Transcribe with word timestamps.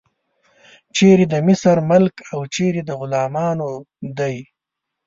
چیرې 0.95 1.25
د 1.33 1.35
مصر 1.47 1.77
ملک 1.91 2.15
او 2.33 2.39
چیرې 2.53 2.81
د 2.85 2.89
غلامانو 2.99 3.69
دی. 4.19 4.35